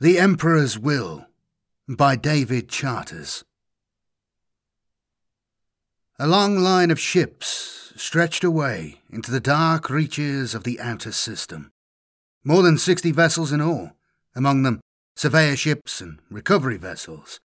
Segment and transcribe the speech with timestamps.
[0.00, 1.26] The Emperor's Will
[1.88, 3.42] by David Charters.
[6.20, 11.72] A long line of ships stretched away into the dark reaches of the outer system.
[12.44, 13.96] More than sixty vessels in all,
[14.36, 14.78] among them
[15.16, 17.40] surveyor ships and recovery vessels,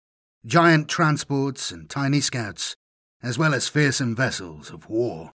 [0.43, 2.75] giant transports and tiny scouts,
[3.21, 5.33] as well as fearsome vessels of war.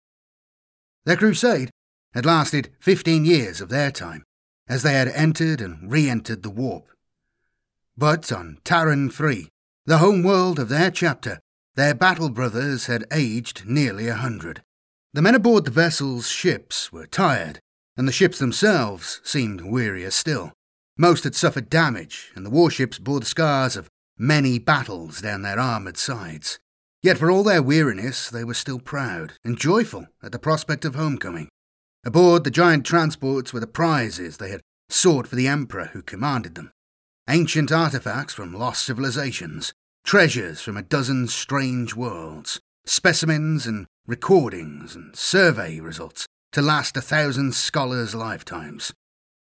[1.04, 1.68] Their crusade
[2.14, 4.24] had lasted fifteen years of their time,
[4.66, 6.88] as they had entered and re entered the warp
[7.96, 9.48] but on Taran 3,
[9.84, 11.40] the home world of their chapter,
[11.74, 14.62] their battle brothers had aged nearly a hundred.
[15.12, 17.60] The men aboard the vessel's ships were tired,
[17.96, 20.52] and the ships themselves seemed wearier still.
[20.96, 25.58] Most had suffered damage, and the warships bore the scars of many battles down their
[25.58, 26.58] armoured sides.
[27.02, 30.94] Yet for all their weariness, they were still proud and joyful at the prospect of
[30.94, 31.48] homecoming.
[32.04, 36.54] Aboard the giant transports were the prizes they had sought for the Emperor who commanded
[36.54, 36.70] them
[37.28, 39.72] ancient artifacts from lost civilizations,
[40.04, 47.00] treasures from a dozen strange worlds, specimens and recordings and survey results to last a
[47.00, 48.92] thousand scholars' lifetimes.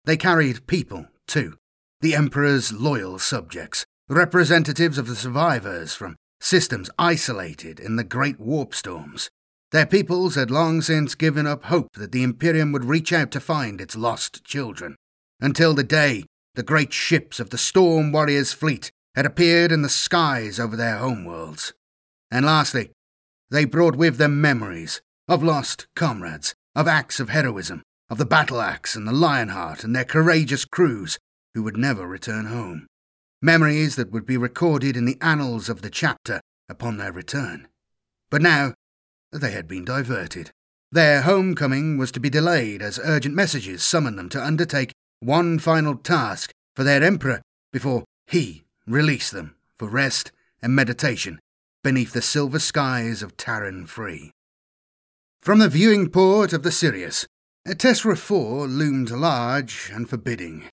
[0.05, 1.56] They carried people, too,
[2.00, 8.75] the Emperor's loyal subjects, representatives of the survivors from systems isolated in the great warp
[8.75, 9.31] storms.
[9.72, 13.41] Their peoples had long since given up hope that the Imperium would reach out to
[13.41, 14.97] find its lost children,
[15.41, 19.89] until the day the great ships of the Storm Warriors' fleet had appeared in the
[19.89, 21.73] skies over their homeworlds.
[22.31, 22.91] And lastly,
[23.51, 28.61] they brought with them memories of lost comrades, of acts of heroism, of the battle
[28.61, 31.19] axe and the lionheart and their courageous crews
[31.55, 32.87] who would never return home.
[33.43, 37.69] Memories that would be recorded in the annals of the chapter upon their return.
[38.31, 38.75] But now
[39.32, 40.50] they had been diverted.
[40.93, 45.94] Their homecoming was to be delayed as urgent messages summoned them to undertake one final
[45.94, 47.42] task for their emperor
[47.72, 50.32] before he released them for rest
[50.62, 51.38] and meditation
[51.82, 54.32] beneath the silver skies of Taran Free.
[55.42, 57.26] From the viewing port of the Sirius,
[57.66, 60.69] Tessera 4 loomed large and forbidding.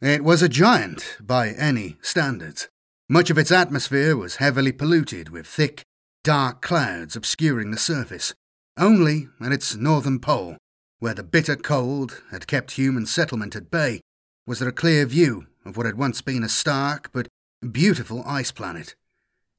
[0.00, 2.68] It was a giant by any standards.
[3.08, 5.82] Much of its atmosphere was heavily polluted with thick,
[6.22, 8.34] dark clouds obscuring the surface.
[8.76, 10.56] Only at its northern pole
[11.04, 14.00] where the bitter cold had kept human settlement at bay,
[14.46, 17.28] was there a clear view of what had once been a stark but
[17.72, 18.94] beautiful ice planet.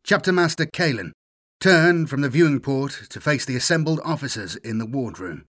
[0.04, 1.12] Chapter Master Kalen
[1.60, 5.46] turned from the viewing port to face the assembled officers in the wardroom.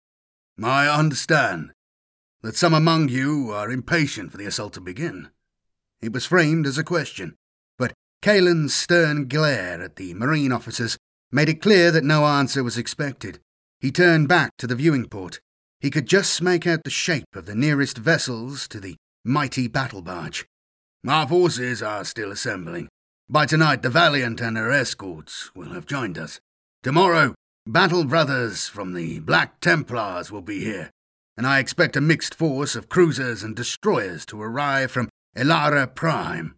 [0.65, 1.73] I understand
[2.41, 5.29] that some among you are impatient for the assault to begin.
[6.01, 7.37] It was framed as a question,
[7.77, 7.93] but
[8.23, 10.97] Kalen's stern glare at the marine officers
[11.31, 13.41] made it clear that no answer was expected.
[13.79, 15.39] He turned back to the viewing port
[15.83, 18.95] he could just make out the shape of the nearest vessels to the
[19.25, 20.47] mighty battle barge.
[21.07, 22.89] Our forces are still assembling.
[23.29, 26.39] By tonight, the Valiant and her escorts will have joined us.
[26.85, 27.35] Tomorrow,
[27.67, 30.91] battle brothers from the Black Templars will be here,
[31.37, 36.55] and I expect a mixed force of cruisers and destroyers to arrive from Elara Prime.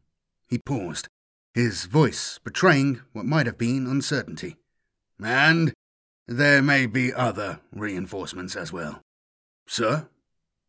[0.49, 1.09] He paused,
[1.55, 4.57] his voice betraying what might have been uncertainty.
[5.19, 5.73] And
[6.27, 9.01] there may be other reinforcements as well.
[9.67, 10.09] Sir?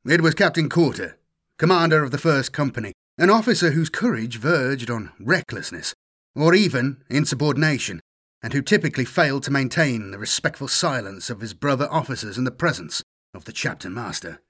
[0.05, 1.17] It was Captain Courter,
[1.57, 5.93] commander of the First Company, an officer whose courage verged on recklessness,
[6.35, 8.01] or even insubordination,
[8.43, 12.51] and who typically failed to maintain the respectful silence of his brother officers in the
[12.51, 13.01] presence
[13.33, 14.41] of the chapter master.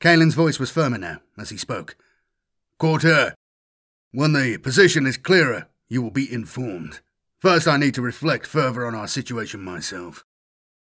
[0.00, 1.96] Kalen's voice was firmer now as he spoke.
[2.78, 3.34] Courter,
[4.12, 7.00] when the position is clearer, you will be informed.
[7.40, 10.24] First, I need to reflect further on our situation myself.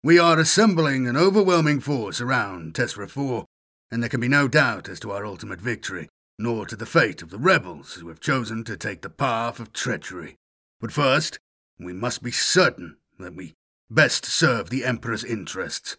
[0.05, 3.45] We are assembling an overwhelming force around Tessera 4,
[3.89, 7.21] and there can be no doubt as to our ultimate victory, nor to the fate
[7.21, 10.35] of the rebels who have chosen to take the path of treachery.
[10.81, 11.39] But first,
[11.79, 13.53] we must be certain that we
[13.89, 15.95] best serve the Emperor's interests.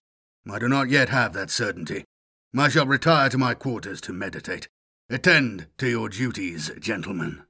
[0.46, 2.04] I do not yet have that certainty.
[2.54, 4.68] I shall retire to my quarters to meditate.
[5.08, 7.44] Attend to your duties, gentlemen.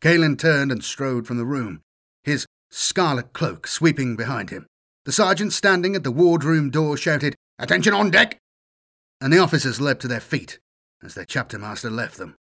[0.00, 1.80] Kalen turned and strode from the room,
[2.22, 4.66] his scarlet cloak sweeping behind him.
[5.04, 8.38] The sergeant standing at the wardroom door shouted, Attention on deck!
[9.20, 10.58] And the officers leapt to their feet
[11.02, 12.36] as their chapter master left them.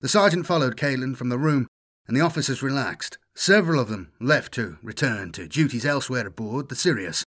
[0.00, 1.68] The sergeant followed Kalen from the room,
[2.08, 3.18] and the officers relaxed.
[3.36, 7.24] Several of them left to return to duties elsewhere aboard the Sirius,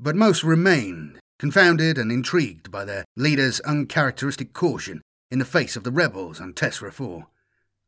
[0.00, 5.84] but most remained, confounded and intrigued by their leader's uncharacteristic caution in the face of
[5.84, 7.26] the rebels on Tessera 4.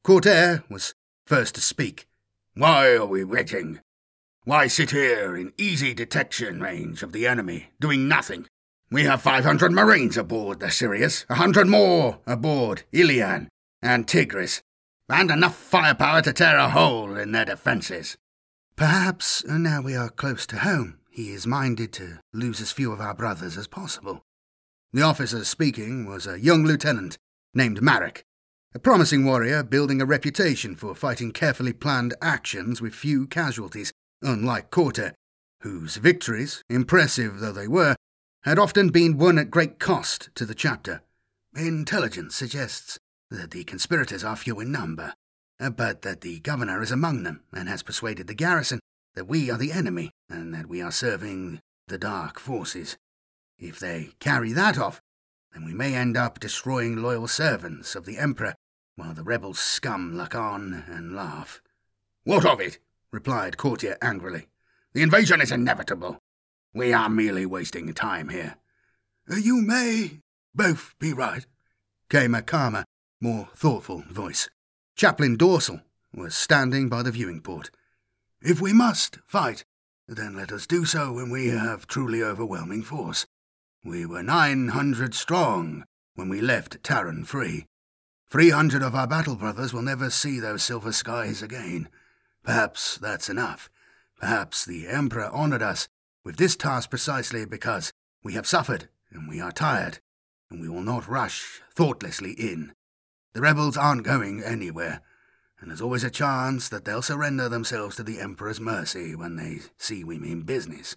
[0.04, 0.94] Courter was
[1.26, 2.06] first to speak.
[2.54, 3.80] Why are we waiting?
[4.48, 8.46] Why sit here in easy detection range of the enemy, doing nothing?
[8.90, 13.50] We have 500 Marines aboard the Sirius, a hundred more aboard Ilian
[13.82, 14.62] and Tigris.
[15.06, 18.16] and enough firepower to tear a hole in their defences.
[18.74, 22.90] Perhaps uh, now we are close to home, he is minded to lose as few
[22.90, 24.22] of our brothers as possible.
[24.94, 27.18] The officer speaking was a young lieutenant
[27.52, 28.24] named Marek,
[28.74, 33.92] a promising warrior building a reputation for fighting carefully planned actions with few casualties,
[34.22, 35.14] unlike Courter,
[35.60, 37.96] whose victories, impressive though they were,
[38.42, 41.02] had often been won at great cost to the chapter.
[41.56, 42.98] Intelligence suggests
[43.30, 45.14] that the conspirators are few in number,
[45.60, 48.80] uh, but that the governor is among them and has persuaded the garrison
[49.14, 52.96] that we are the enemy and that we are serving the dark forces.
[53.58, 55.00] If they carry that off,
[55.52, 58.54] then we may end up destroying loyal servants of the Emperor
[58.94, 61.60] while the rebel scum look on and laugh.
[62.24, 62.78] What of it?
[63.10, 64.48] Replied Courter angrily.
[64.92, 66.18] The invasion is inevitable.
[66.74, 68.56] We are merely wasting time here.
[69.28, 70.20] You may
[70.54, 71.46] both be right,
[72.10, 72.84] came a calmer,
[73.20, 74.48] more thoughtful voice.
[74.96, 75.80] Chaplain Dorsal
[76.14, 77.70] was standing by the viewing port.
[78.40, 79.64] If we must fight,
[80.06, 83.26] then let us do so when we have truly overwhelming force.
[83.84, 85.84] We were nine hundred strong
[86.14, 87.66] when we left Taran free.
[88.30, 91.88] Three hundred of our battle brothers will never see those silver skies again.
[92.48, 93.68] Perhaps that's enough.
[94.18, 95.86] Perhaps the Emperor honoured us
[96.24, 97.92] with this task precisely because
[98.24, 99.98] we have suffered and we are tired,
[100.48, 102.72] and we will not rush thoughtlessly in.
[103.34, 105.02] The rebels aren't going anywhere,
[105.60, 109.58] and there's always a chance that they'll surrender themselves to the Emperor's mercy when they
[109.76, 110.96] see we mean business.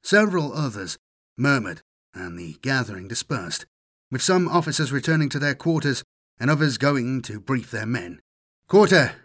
[0.00, 0.96] Several others
[1.36, 1.82] murmured,
[2.14, 3.66] and the gathering dispersed,
[4.10, 6.02] with some officers returning to their quarters
[6.40, 8.22] and others going to brief their men.
[8.66, 9.16] Courter!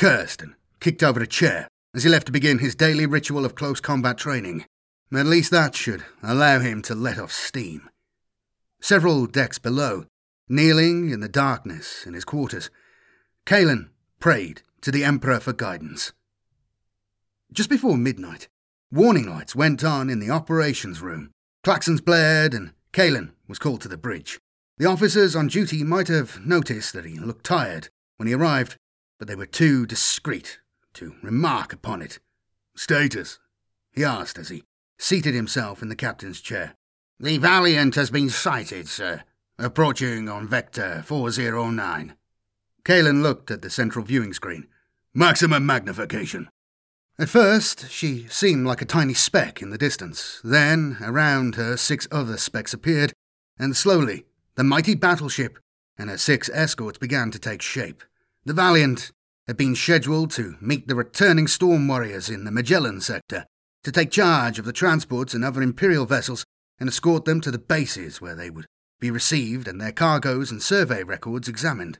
[0.00, 3.80] and kicked over a chair as he left to begin his daily ritual of close
[3.80, 4.64] combat training.
[5.12, 7.88] At least that should allow him to let off steam.
[8.80, 10.06] Several decks below,
[10.46, 12.68] Kneeling in the darkness in his quarters,
[13.46, 13.88] Kalen
[14.20, 16.12] prayed to the Emperor for guidance.
[17.50, 18.48] Just before midnight,
[18.92, 21.30] warning lights went on in the operations room.
[21.64, 24.38] Claxons blared, and Kalen was called to the bridge.
[24.76, 27.88] The officers on duty might have noticed that he looked tired
[28.18, 28.76] when he arrived,
[29.18, 30.58] but they were too discreet
[30.94, 32.18] to remark upon it.
[32.76, 33.38] Status?
[33.92, 34.64] he asked as he
[34.98, 36.74] seated himself in the captain's chair.
[37.20, 39.22] The Valiant has been sighted, sir,
[39.56, 42.16] Approaching on Vector 409.
[42.84, 44.66] Kalen looked at the central viewing screen.
[45.14, 46.48] Maximum magnification.
[47.20, 50.40] At first, she seemed like a tiny speck in the distance.
[50.42, 53.12] Then, around her, six other specks appeared,
[53.56, 54.24] and slowly,
[54.56, 55.60] the mighty battleship
[55.96, 58.02] and her six escorts began to take shape.
[58.44, 59.12] The Valiant
[59.46, 63.46] had been scheduled to meet the returning storm warriors in the Magellan sector,
[63.82, 66.44] to take charge of the transports and other Imperial vessels
[66.80, 68.66] and escort them to the bases where they would
[69.00, 71.98] be received and their cargoes and survey records examined.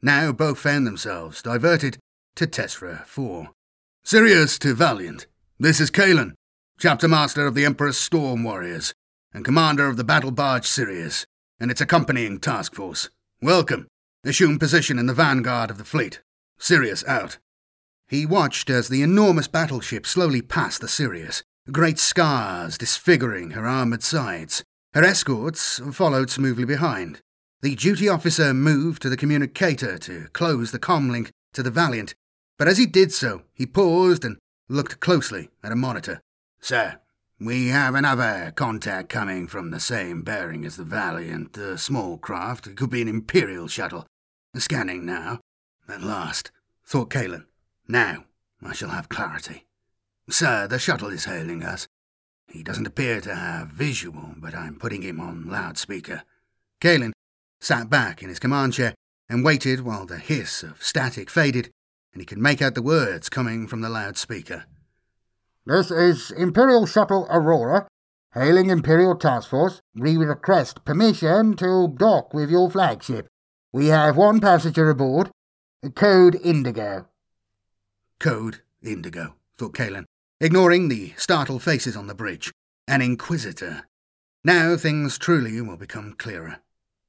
[0.00, 1.98] Now both found themselves diverted
[2.36, 3.50] to Tesra 4.
[4.04, 5.26] Sirius to Valiant.
[5.58, 6.32] This is Kalen,
[6.78, 8.94] chapter master of the Emperor's Storm Warriors,
[9.34, 11.26] and commander of the battle barge Sirius,
[11.60, 13.10] and its accompanying task force.
[13.42, 13.88] Welcome.
[14.24, 16.22] Assume position in the vanguard of the fleet.
[16.58, 17.38] Sirius out.
[18.08, 24.02] He watched as the enormous battleship slowly passed the Sirius, great scars disfiguring her armoured
[24.02, 27.20] sides, her escorts followed smoothly behind.
[27.60, 32.14] The duty officer moved to the communicator to close the comlink to the Valiant,
[32.56, 34.38] but as he did so, he paused and
[34.68, 36.20] looked closely at a monitor.
[36.60, 36.98] Sir,
[37.40, 42.66] we have another contact coming from the same bearing as the Valiant, the small craft.
[42.66, 44.06] It could be an Imperial shuttle.
[44.56, 45.38] Scanning now.
[45.88, 46.50] At last,
[46.84, 47.46] thought Kalen.
[47.86, 48.24] Now
[48.62, 49.66] I shall have clarity.
[50.28, 51.86] Sir, the shuttle is hailing us.
[52.46, 56.22] He doesn't appear to have visual, but I'm putting him on loudspeaker.
[56.80, 57.12] Kalen
[57.60, 58.94] sat back in his command chair
[59.28, 61.70] and waited while the hiss of static faded
[62.12, 64.64] and he could make out the words coming from the loudspeaker.
[65.66, 67.86] This is Imperial Shuttle Aurora,
[68.34, 69.80] hailing Imperial Task Force.
[69.94, 73.28] We request permission to dock with your flagship.
[73.72, 75.30] We have one passenger aboard.
[75.94, 77.06] Code Indigo.
[78.18, 80.06] Code Indigo, thought Kalen,
[80.40, 82.50] ignoring the startled faces on the bridge.
[82.88, 83.86] An inquisitor.
[84.42, 86.58] Now things truly will become clearer.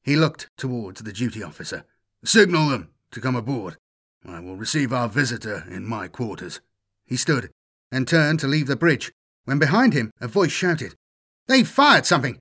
[0.04, 1.84] He looked towards the duty officer.
[2.24, 3.78] Signal them to come aboard.
[4.24, 6.62] I will receive our visitor in my quarters.
[7.08, 7.50] He stood
[7.92, 9.12] and turned to leave the bridge
[9.46, 10.94] when behind him a voice shouted,
[11.48, 12.38] They've fired something!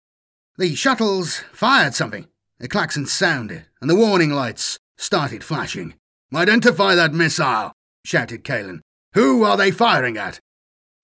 [0.58, 2.26] The shuttle's fired something!
[2.58, 5.94] The klaxon sounded and the warning lights started flashing.
[6.34, 7.72] Identify that missile!
[8.04, 8.80] shouted Kalen.
[9.14, 10.40] Who are they firing at?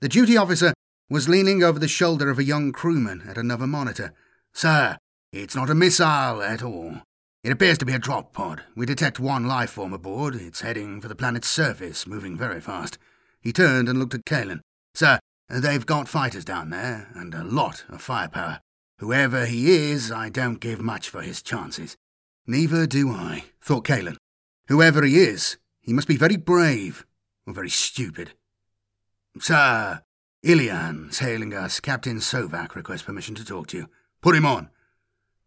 [0.00, 0.74] The duty officer
[1.08, 4.12] was leaning over the shoulder of a young crewman at another monitor.
[4.52, 4.98] Sir,
[5.32, 7.00] it's not a missile at all.
[7.42, 8.62] It appears to be a drop pod.
[8.76, 10.34] We detect one life form aboard.
[10.34, 12.98] It's heading for the planet's surface, moving very fast.
[13.40, 14.60] He turned and looked at Kalen.
[14.94, 18.60] Sir, they've got fighters down there, and a lot of firepower.
[18.98, 21.96] Whoever he is, I don't give much for his chances.
[22.46, 24.16] Neither do I, thought Kalen.
[24.68, 27.04] Whoever he is, he must be very brave,
[27.46, 28.32] or very stupid.
[29.38, 30.02] Sir,
[30.42, 31.80] Ilian's hailing us.
[31.80, 33.90] Captain Sovak requests permission to talk to you.
[34.22, 34.70] Put him on.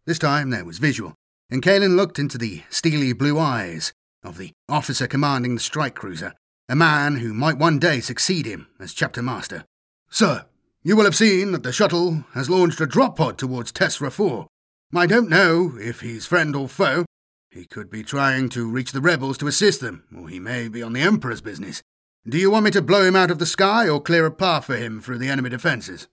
[0.06, 1.14] This time there was visual
[1.50, 6.34] and Kalen looked into the steely blue eyes of the officer commanding the strike cruiser,
[6.68, 9.64] a man who might one day succeed him as chapter master.
[10.10, 10.44] Sir,
[10.82, 14.46] you will have seen that the shuttle has launched a drop pod towards Tesra 4.
[14.94, 17.04] I don't know if he's friend or foe.
[17.50, 20.82] He could be trying to reach the rebels to assist them, or he may be
[20.82, 21.82] on the Emperor's business.
[22.28, 24.66] Do you want me to blow him out of the sky or clear a path
[24.66, 26.08] for him through the enemy defences?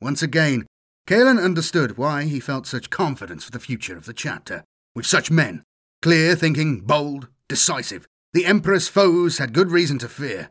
[0.00, 0.66] Once again,
[1.06, 4.64] Kalen understood why he felt such confidence for the future of the chapter.
[4.94, 5.62] With such men,
[6.02, 10.50] clear thinking, bold, decisive, the Emperor's foes had good reason to fear.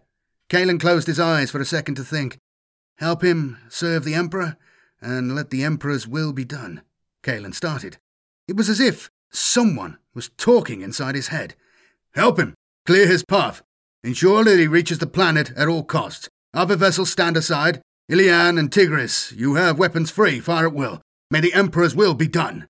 [0.50, 2.38] Kalen closed his eyes for a second to think.
[2.98, 4.58] Help him serve the Emperor,
[5.02, 6.82] and let the Emperor's will be done.
[7.22, 7.98] Kalen started.
[8.48, 11.56] It was as if someone was talking inside his head.
[12.14, 13.62] Help him, clear his path,
[14.04, 16.30] ensure that he reaches the planet at all costs.
[16.54, 21.02] Other vessels stand aside, Ilian and Tigris, you have weapons free, fire at will.
[21.32, 22.68] May the Emperor's will be done.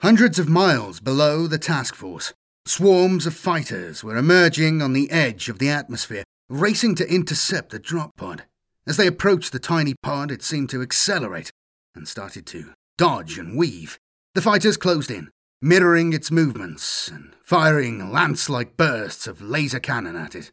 [0.00, 2.34] Hundreds of miles below the task force,
[2.66, 7.78] swarms of fighters were emerging on the edge of the atmosphere, racing to intercept the
[7.78, 8.44] drop pod.
[8.86, 11.50] As they approached the tiny pod, it seemed to accelerate
[11.94, 13.98] and started to dodge and weave.
[14.34, 15.30] The fighters closed in,
[15.66, 20.52] mirroring its movements and firing lance like bursts of laser cannon at it.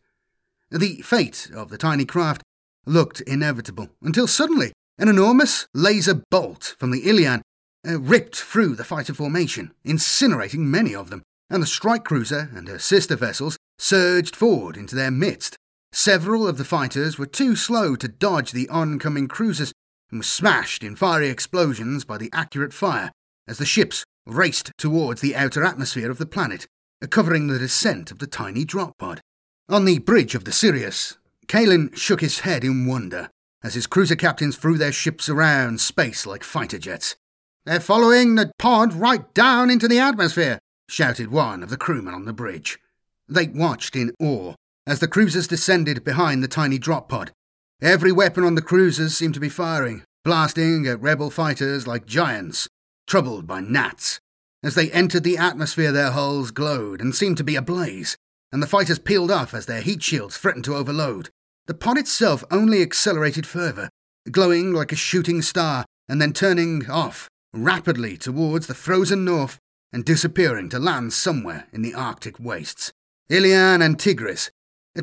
[0.71, 2.41] The fate of the tiny craft
[2.87, 7.43] looked inevitable until suddenly an enormous laser bolt from the Ilian
[7.87, 12.67] uh, ripped through the fighter formation, incinerating many of them, and the strike cruiser and
[12.67, 15.55] her sister vessels surged forward into their midst.
[15.91, 19.73] Several of the fighters were too slow to dodge the oncoming cruisers
[20.09, 23.11] and were smashed in fiery explosions by the accurate fire
[23.47, 26.67] as the ships raced towards the outer atmosphere of the planet,
[27.09, 29.21] covering the descent of the tiny drop pod.
[29.69, 33.29] On the bridge of the Sirius, Kalen shook his head in wonder
[33.63, 37.15] as his cruiser captains threw their ships around space like fighter jets.
[37.65, 42.25] They're following the pod right down into the atmosphere, shouted one of the crewmen on
[42.25, 42.77] the bridge.
[43.29, 47.31] They watched in awe as the cruisers descended behind the tiny drop pod.
[47.81, 52.67] Every weapon on the cruisers seemed to be firing, blasting at rebel fighters like giants,
[53.07, 54.19] troubled by gnats.
[54.63, 58.17] As they entered the atmosphere, their hulls glowed and seemed to be ablaze
[58.53, 61.31] and the fighters peeled off as their heat shields threatened to overload.
[61.65, 63.89] The pod itself only accelerated further,
[64.29, 69.57] glowing like a shooting star and then turning off rapidly towards the frozen north
[69.91, 72.91] and disappearing to land somewhere in the Arctic wastes.
[73.27, 74.51] Ilian and Tigris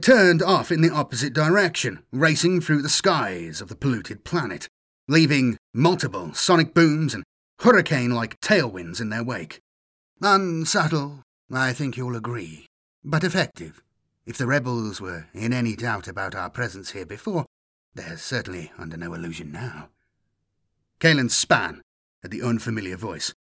[0.00, 4.68] turned off in the opposite direction, racing through the skies of the polluted planet,
[5.08, 7.24] leaving multiple sonic booms and
[7.60, 9.60] hurricane like tailwinds in their wake.
[10.22, 12.66] Unsubtle, I think you'll agree,
[13.04, 13.82] but effective.
[14.26, 17.46] If the rebels were in any doubt about our presence here before,
[17.94, 19.88] they're certainly under no illusion now.
[21.00, 21.82] Kalen span
[22.24, 23.32] at the unfamiliar voice.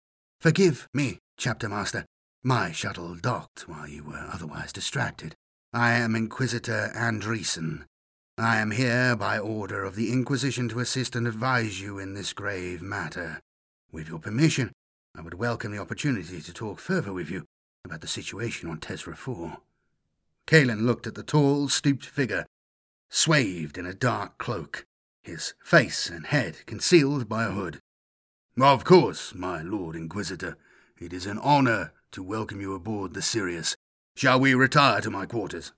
[0.40, 2.04] Forgive me, Chapter Master.
[2.42, 5.34] My shuttle docked while you were otherwise distracted.
[5.72, 7.84] I am Inquisitor Andreessen.
[8.38, 12.32] I am here by order of the Inquisition to assist and advise you in this
[12.32, 13.40] grave matter.
[13.90, 14.72] With your permission,
[15.16, 17.46] I would welcome the opportunity to talk further with you
[17.86, 19.56] about the situation on Tesra 4.
[20.46, 22.44] Kalen looked at the tall, stooped figure,
[23.08, 24.84] swathed in a dark cloak,
[25.22, 27.80] his face and head concealed by a hood.
[28.60, 30.58] Of course, my Lord Inquisitor.
[30.98, 33.74] It is an honor to welcome you aboard the Sirius.
[34.16, 35.72] Shall we retire to my quarters?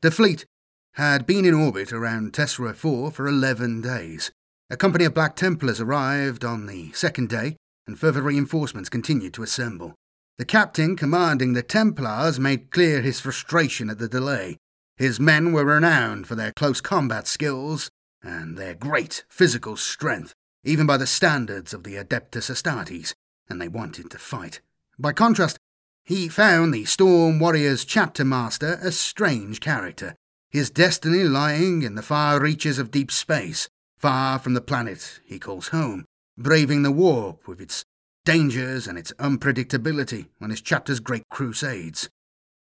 [0.00, 0.46] The fleet
[0.92, 4.30] had been in orbit around Tesra 4 for 11 days.
[4.68, 7.56] A company of Black Templars arrived on the second day,
[7.86, 9.94] and further reinforcements continued to assemble.
[10.38, 14.56] The captain commanding the Templars made clear his frustration at the delay.
[14.96, 17.90] His men were renowned for their close combat skills
[18.22, 23.14] and their great physical strength, even by the standards of the Adeptus Astartes,
[23.48, 24.60] and they wanted to fight.
[24.98, 25.58] By contrast,
[26.04, 30.16] he found the Storm Warrior's chapter master a strange character,
[30.50, 35.38] his destiny lying in the far reaches of deep space, far from the planet he
[35.38, 36.04] calls home,
[36.36, 37.84] braving the warp with its
[38.24, 42.08] dangers and its unpredictability on his chapter's great crusades.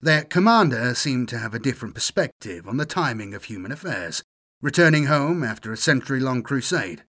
[0.01, 4.23] Their commander seemed to have a different perspective on the timing of human affairs,
[4.61, 7.03] returning home after a century long crusade.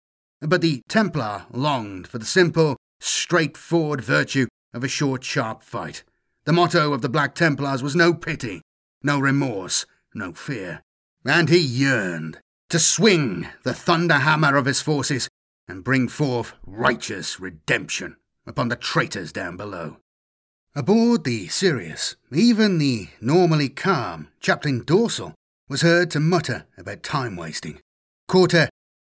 [0.40, 6.02] But the Templar longed for the simple, straightforward virtue of a short, sharp fight.
[6.44, 8.62] The motto of the Black Templars was no pity,
[9.02, 9.84] no remorse,
[10.14, 10.82] no fear.
[11.24, 12.38] And he yearned
[12.70, 15.28] to swing the thunder hammer of his forces
[15.66, 19.96] and bring forth righteous redemption upon the traitors down below.
[20.74, 25.34] Aboard the Sirius, even the normally calm Chaplain Dorsal
[25.68, 27.80] was heard to mutter about time wasting.
[28.28, 28.68] Cortair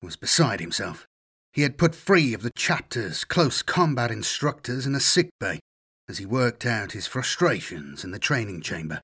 [0.03, 1.07] was beside himself.
[1.53, 5.61] He had put free of the chapter's close combat instructors in a sick bay
[6.09, 9.01] as he worked out his frustrations in the training chamber.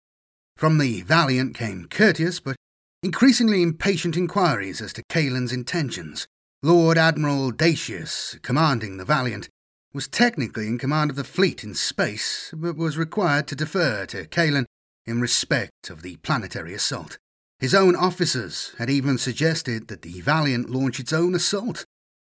[0.57, 2.57] From the Valiant came courteous but
[3.03, 6.27] increasingly impatient inquiries as to Kalen's intentions.
[6.63, 9.49] Lord Admiral Dacius, commanding the Valiant,
[9.95, 14.27] was technically in command of the fleet in space, but was required to defer to
[14.27, 14.65] Kalen
[15.07, 17.19] in respect of the planetary assault.
[17.61, 21.85] His own officers had even suggested that the Valiant launch its own assault,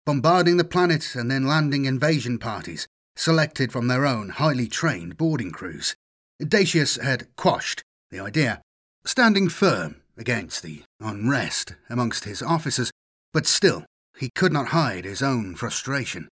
[0.06, 5.52] bombarding the planet and then landing invasion parties, selected from their own highly trained boarding
[5.52, 5.96] crews.
[6.40, 8.62] Dacius had quashed the idea,
[9.06, 12.92] standing firm against the unrest amongst his officers,
[13.34, 13.86] but still
[14.18, 16.28] he could not hide his own frustration.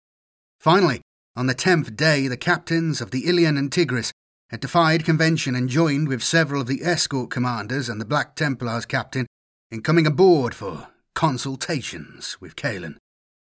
[0.59, 1.01] Finally,
[1.35, 4.11] on the tenth day, the captains of the Ilian and Tigris
[4.49, 8.85] had defied convention and joined with several of the escort commanders and the Black Templars
[8.85, 9.27] captain
[9.69, 12.97] in coming aboard for consultations with Kalen.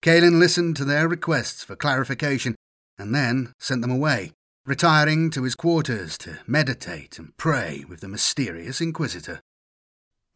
[0.02, 2.54] Kalen listened to their requests for clarification
[2.98, 4.32] and then sent them away,
[4.66, 9.40] retiring to his quarters to meditate and pray with the mysterious Inquisitor.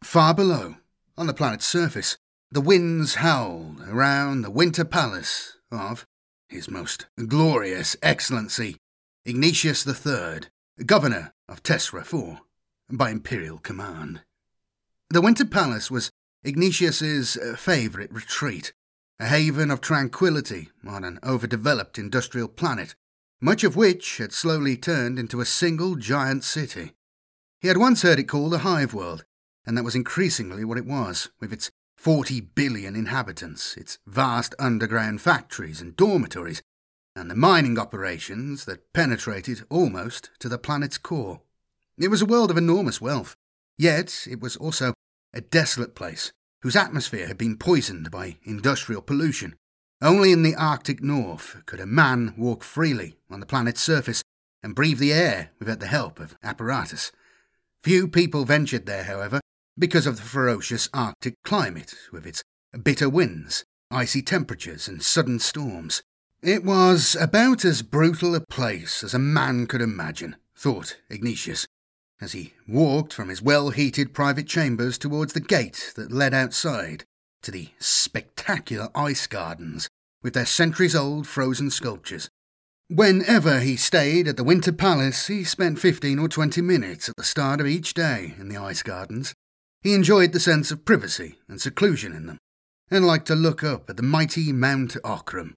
[0.03, 0.75] Far below,
[1.17, 2.17] on the planet's surface,
[2.51, 6.05] the winds howled around the winter palace of
[6.49, 8.77] his most glorious excellency,
[9.25, 10.41] Ignatius III,
[10.85, 12.41] governor of Tesra IV,
[12.91, 14.21] by imperial command.
[15.09, 16.11] The Winter Palace was
[16.43, 18.73] Ignatius's uh, favourite retreat,
[19.19, 22.93] a haven of tranquility on an overdeveloped industrial planet,
[23.39, 26.91] much of which had slowly turned into a single giant city.
[27.61, 29.23] He had once heard it called a hive world,
[29.65, 35.21] and that was increasingly what it was, with its 40 billion inhabitants, its vast underground
[35.21, 36.61] factories and dormitories,
[37.15, 41.41] and the mining operations that penetrated almost to the planet's core.
[41.97, 43.35] It was a world of enormous wealth,
[43.77, 44.93] yet it was also
[45.33, 49.55] a desolate place whose atmosphere had been poisoned by industrial pollution.
[50.01, 54.23] Only in the Arctic North could a man walk freely on the planet's surface
[54.61, 57.11] and breathe the air without the help of apparatus.
[57.83, 59.41] Few people ventured there, however,
[59.77, 62.43] because of the ferocious Arctic climate, with its
[62.83, 66.01] bitter winds, icy temperatures, and sudden storms.
[66.41, 71.65] It was about as brutal a place as a man could imagine, thought Ignatius,
[72.19, 77.05] as he walked from his well heated private chambers towards the gate that led outside
[77.43, 79.87] to the spectacular ice gardens
[80.21, 82.29] with their centuries old frozen sculptures.
[82.89, 87.23] Whenever he stayed at the Winter Palace, he spent fifteen or twenty minutes at the
[87.23, 89.33] start of each day in the ice gardens,
[89.83, 92.37] he enjoyed the sense of privacy and seclusion in them,
[92.89, 95.53] and liked to look up at the mighty Mount Okram,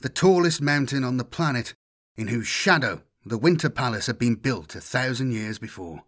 [0.00, 1.74] the tallest mountain on the planet,
[2.16, 6.02] in whose shadow the Winter Palace had been built a thousand years before.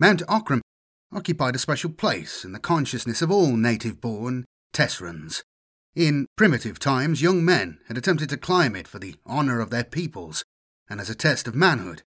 [0.00, 0.60] Mount Okram
[1.12, 5.42] occupied a special place in the consciousness of all native born Tesserans.
[5.94, 9.84] In primitive times, young men had attempted to climb it for the honour of their
[9.84, 10.42] peoples
[10.90, 12.02] and as a test of manhood.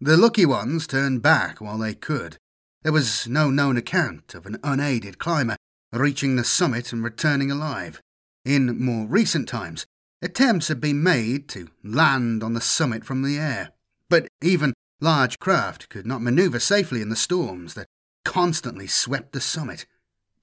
[0.00, 2.38] The lucky ones turned back while they could,
[2.84, 5.56] there was no known account of an unaided climber
[5.92, 8.00] reaching the summit and returning alive.
[8.44, 9.86] In more recent times,
[10.20, 13.70] attempts had been made to land on the summit from the air,
[14.10, 17.86] but even large craft could not maneuver safely in the storms that
[18.24, 19.86] constantly swept the summit.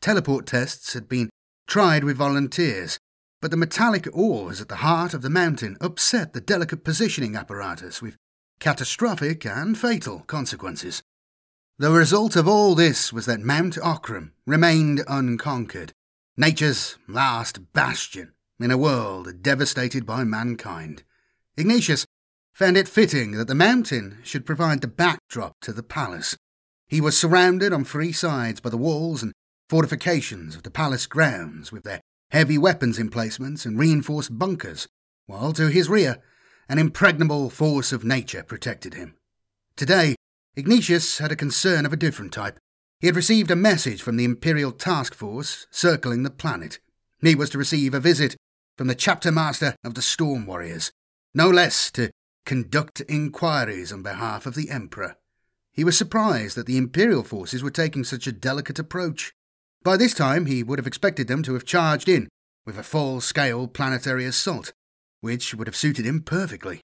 [0.01, 1.29] Teleport tests had been
[1.67, 2.97] tried with volunteers,
[3.39, 8.01] but the metallic ores at the heart of the mountain upset the delicate positioning apparatus
[8.01, 8.15] with
[8.59, 11.03] catastrophic and fatal consequences.
[11.81, 15.93] The result of all this was that Mount Okram remained unconquered,
[16.37, 21.01] nature's last bastion in a world devastated by mankind.
[21.57, 22.05] Ignatius
[22.53, 26.37] found it fitting that the mountain should provide the backdrop to the palace.
[26.87, 29.33] He was surrounded on three sides by the walls and
[29.67, 34.87] fortifications of the palace grounds, with their heavy weapons emplacements and reinforced bunkers,
[35.25, 36.19] while to his rear,
[36.69, 39.15] an impregnable force of nature protected him.
[39.75, 40.13] Today,
[40.55, 42.59] Ignatius had a concern of a different type.
[42.99, 46.79] He had received a message from the Imperial Task Force circling the planet.
[47.21, 48.35] He was to receive a visit
[48.77, 50.91] from the chapter master of the Storm Warriors,
[51.33, 52.11] no less to
[52.45, 55.15] conduct inquiries on behalf of the Emperor.
[55.71, 59.31] He was surprised that the Imperial forces were taking such a delicate approach.
[59.83, 62.27] By this time, he would have expected them to have charged in
[62.65, 64.73] with a full scale planetary assault,
[65.21, 66.81] which would have suited him perfectly.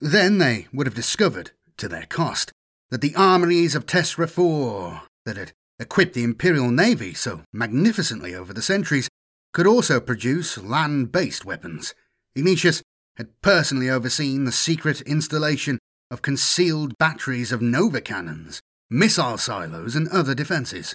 [0.00, 2.52] Then they would have discovered, to their cost,
[2.90, 8.52] that the armories of Tesra 4 that had equipped the Imperial Navy so magnificently over
[8.52, 9.08] the centuries
[9.52, 11.94] could also produce land based weapons.
[12.34, 12.82] Ignatius
[13.16, 15.78] had personally overseen the secret installation
[16.10, 20.94] of concealed batteries of Nova cannons, missile silos, and other defences.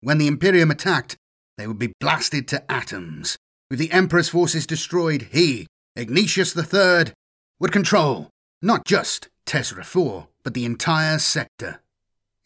[0.00, 1.16] When the Imperium attacked,
[1.58, 3.36] they would be blasted to atoms.
[3.70, 7.12] With the Emperor's forces destroyed, he, Ignatius III,
[7.58, 8.30] would control
[8.62, 11.80] not just Tesra 4, but the entire sector.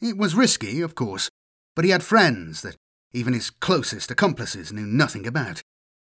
[0.01, 1.29] It was risky, of course,
[1.77, 2.77] but he had friends that
[3.13, 5.61] even his closest accomplices knew nothing about.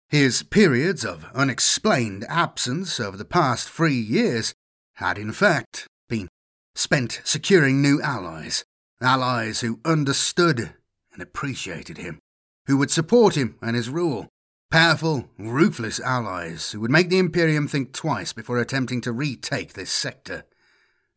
[0.09, 4.55] His periods of unexplained absence over the past three years
[4.95, 6.29] had, in fact, been
[6.75, 8.65] spent securing new allies,
[9.03, 10.73] allies who understood
[11.13, 12.21] and appreciated him,
[12.69, 14.31] who would support him and his rule,
[14.71, 19.93] powerful, ruthless allies who would make the Imperium think twice before attempting to retake this
[19.93, 20.47] sector.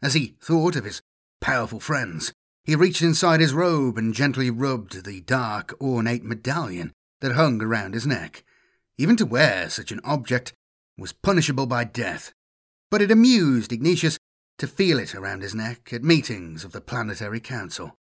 [0.06, 1.02] As he thought of his
[1.42, 2.32] powerful friends,
[2.64, 7.96] he reached inside his robe and gently rubbed the dark, ornate medallion that hung around
[7.96, 8.44] his neck.
[9.00, 10.54] Even to wear such an object
[10.96, 12.34] was punishable by death.
[12.92, 14.20] But it amused Ignatius
[14.60, 17.96] to feel it around his neck at meetings of the Planetary Council.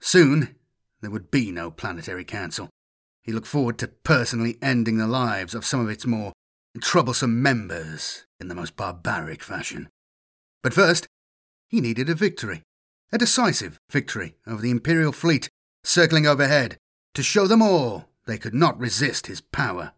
[0.00, 0.56] Soon,
[1.02, 2.70] there would be no Planetary Council.
[3.24, 6.32] He looked forward to personally ending the lives of some of its more
[6.80, 9.90] troublesome members in the most barbaric fashion.
[10.62, 11.06] But first,
[11.72, 12.62] he needed a victory
[13.12, 15.50] a decisive victory over the Imperial fleet
[15.84, 16.78] circling overhead
[17.14, 19.92] to show them all they could not resist his power.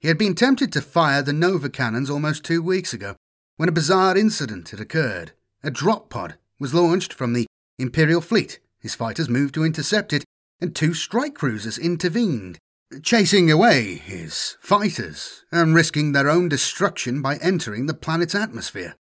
[0.00, 3.14] He had been tempted to fire the Nova cannons almost two weeks ago
[3.56, 5.32] when a bizarre incident had occurred.
[5.62, 7.46] A drop pod was launched from the
[7.78, 8.58] Imperial fleet.
[8.80, 10.24] His fighters moved to intercept it,
[10.60, 12.58] and two strike cruisers intervened,
[13.02, 18.94] chasing away his fighters and risking their own destruction by entering the planet's atmosphere.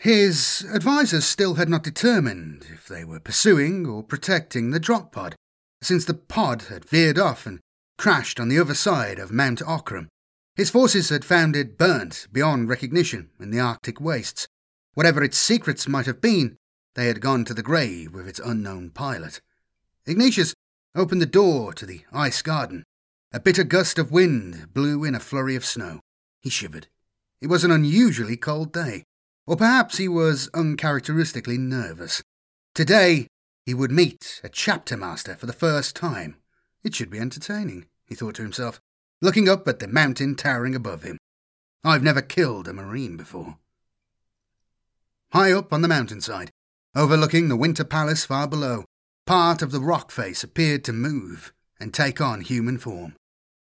[0.00, 5.34] His advisers still had not determined if they were pursuing or protecting the drop pod,
[5.82, 7.60] since the pod had veered off and
[7.98, 10.08] crashed on the other side of Mount Okram.
[10.54, 14.48] His forces had found it burnt beyond recognition in the Arctic wastes.
[14.94, 16.56] Whatever its secrets might have been,
[16.94, 19.40] they had gone to the grave with its unknown pilot.
[20.06, 20.54] Ignatius
[20.94, 22.84] opened the door to the ice garden.
[23.32, 26.00] A bitter gust of wind blew in a flurry of snow.
[26.40, 26.86] He shivered.
[27.40, 29.04] It was an unusually cold day.
[29.46, 32.22] Or perhaps he was uncharacteristically nervous.
[32.74, 33.28] Today,
[33.64, 36.36] he would meet a chapter master for the first time.
[36.82, 38.80] It should be entertaining, he thought to himself,
[39.22, 41.18] looking up at the mountain towering above him.
[41.84, 43.58] I've never killed a marine before.
[45.32, 46.50] High up on the mountainside,
[46.94, 48.84] overlooking the winter palace far below,
[49.26, 53.14] part of the rock face appeared to move and take on human form.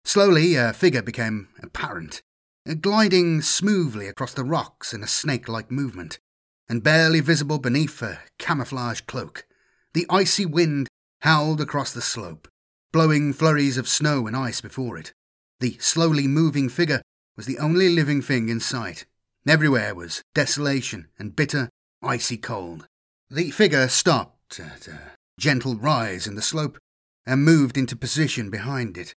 [0.04, 2.22] Slowly, a figure became apparent,
[2.68, 6.20] Uh, gliding smoothly across the rocks in a snake like movement,
[6.68, 9.46] and barely visible beneath a camouflage cloak.
[9.94, 10.88] The icy wind
[11.22, 12.48] howled across the slope,
[12.92, 15.12] blowing flurries of snow and ice before it.
[15.58, 17.02] The slowly moving figure
[17.36, 19.06] was the only living thing in sight.
[19.46, 21.68] Everywhere was desolation and bitter,
[22.00, 22.86] icy cold.
[23.28, 24.98] The figure stopped at a
[25.38, 26.78] gentle rise in the slope
[27.26, 29.14] and moved into position behind it,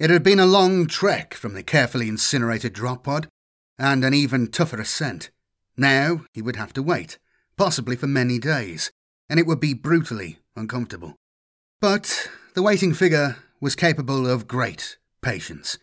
[0.00, 3.28] it had been a long trek from the carefully incinerated drop pod,
[3.78, 5.30] and an even tougher ascent.
[5.76, 7.18] Now he would have to wait,
[7.58, 8.90] possibly for many days,
[9.28, 11.16] and it would be brutally uncomfortable.
[11.82, 15.76] But the waiting figure was capable of great patience,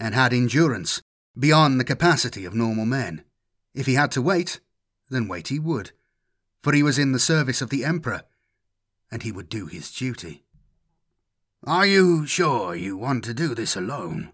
[0.00, 1.00] and had endurance
[1.38, 3.22] beyond the capacity of normal men.
[3.72, 4.58] If he had to wait,
[5.10, 5.92] then wait he would,
[6.60, 8.22] for he was in the service of the Emperor,
[9.12, 10.42] and he would do his duty.
[11.66, 14.32] Are you sure you want to do this alone?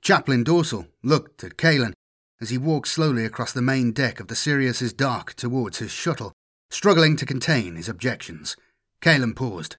[0.00, 1.92] Chaplain Dorsal looked at Kalen
[2.40, 6.32] as he walked slowly across the main deck of the Sirius's dark towards his shuttle,
[6.68, 8.56] struggling to contain his objections.
[9.00, 9.76] Kalen paused.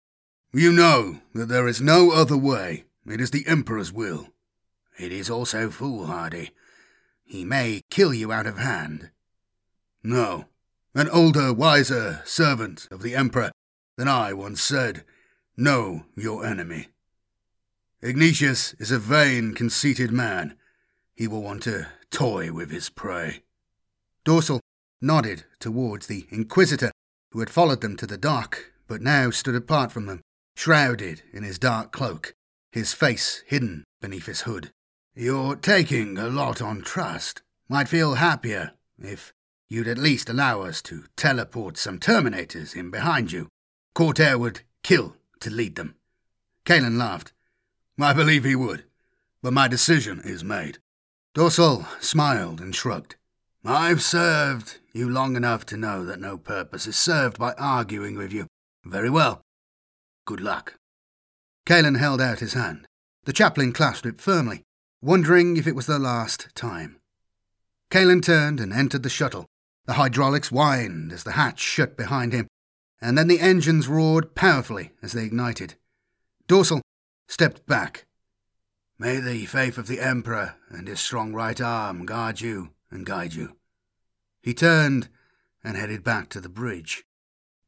[0.53, 2.85] You know that there is no other way.
[3.05, 4.29] It is the Emperor's will.
[4.97, 6.51] It is also foolhardy.
[7.25, 9.11] He may kill you out of hand.
[10.03, 10.45] No.
[10.95, 13.51] An older, wiser servant of the Emperor
[13.97, 15.03] than I once said
[15.59, 16.89] Know your enemy.
[18.03, 20.55] Ignatius is a vain, conceited man.
[21.15, 23.41] He will want to toy with his prey.
[24.23, 24.59] Dorsal
[25.01, 26.91] nodded towards the Inquisitor,
[27.31, 30.21] who had followed them to the dock, but now stood apart from them,
[30.55, 32.35] shrouded in his dark cloak,
[32.71, 34.69] his face hidden beneath his hood.
[35.15, 37.41] You're taking a lot on trust.
[37.67, 39.33] Might feel happier if
[39.69, 43.47] you'd at least allow us to teleport some Terminators in behind you.
[43.95, 45.95] Cortair would kill to lead them.
[46.65, 47.33] Kalen laughed.
[47.99, 48.83] I believe he would,
[49.41, 50.79] but my decision is made.
[51.33, 53.15] Dorsal smiled and shrugged.
[53.65, 58.31] I've served you long enough to know that no purpose is served by arguing with
[58.31, 58.47] you.
[58.85, 59.41] Very well.
[60.25, 60.75] Good luck.
[61.65, 62.87] Kalen held out his hand.
[63.25, 64.63] The chaplain clasped it firmly,
[65.01, 66.99] wondering if it was the last time.
[67.91, 69.45] Kalen turned and entered the shuttle.
[69.85, 72.47] The hydraulics whined as the hatch shut behind him,
[73.01, 75.75] and then the engines roared powerfully as they ignited.
[76.47, 76.81] Dorsal
[77.27, 78.05] stepped back.
[78.97, 83.33] May the faith of the Emperor and his strong right arm guard you and guide
[83.33, 83.55] you.
[84.41, 85.09] He turned
[85.63, 87.03] and headed back to the bridge.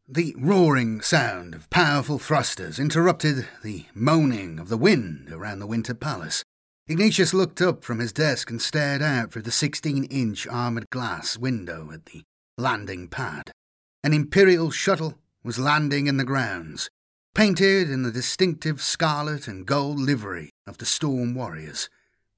[0.07, 5.93] The roaring sound of powerful thrusters interrupted the moaning of the wind around the Winter
[5.93, 6.43] Palace.
[6.87, 11.37] Ignatius looked up from his desk and stared out through the 16 inch armoured glass
[11.37, 12.23] window at the
[12.57, 13.51] landing pad.
[14.01, 16.89] An Imperial shuttle was landing in the grounds,
[17.35, 21.89] painted in the distinctive scarlet and gold livery of the Storm Warriors.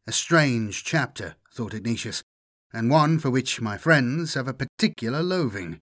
[0.08, 2.24] A strange chapter, thought Ignatius,
[2.74, 5.80] and one for which my friends have a particular loathing.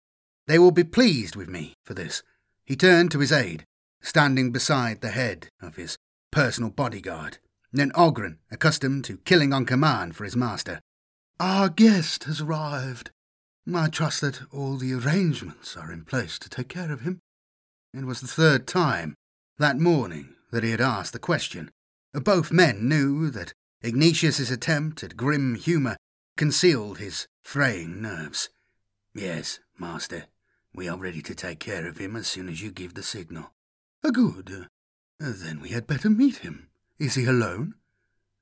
[0.47, 2.23] They will be pleased with me for this.
[2.65, 3.63] He turned to his aide,
[4.01, 5.97] standing beside the head of his
[6.29, 7.37] personal bodyguard,
[7.71, 10.81] then Oghren, accustomed to killing on command for his master.
[11.39, 13.11] Our guest has arrived.
[13.75, 17.19] I trust that all the arrangements are in place to take care of him.
[17.93, 19.15] It was the third time
[19.57, 21.71] that morning that he had asked the question.
[22.13, 25.97] Both men knew that Ignatius's attempt at grim humour
[26.37, 28.49] concealed his fraying nerves.
[29.13, 30.25] Yes, master,
[30.73, 33.51] we are ready to take care of him as soon as you give the signal.
[34.03, 34.67] Good.
[35.21, 36.69] Uh, then we had better meet him.
[36.97, 37.75] Is he alone?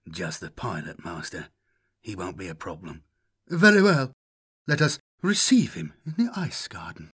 [0.10, 1.48] Just the pilot, master.
[2.02, 3.04] He won't be a problem.
[3.48, 4.12] Very well.
[4.68, 7.12] Let us receive him in the ice garden.